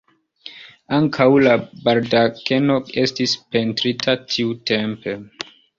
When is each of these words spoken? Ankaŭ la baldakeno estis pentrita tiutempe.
Ankaŭ 0.97 1.27
la 1.47 1.53
baldakeno 1.89 2.81
estis 3.05 3.39
pentrita 3.57 4.21
tiutempe. 4.33 5.21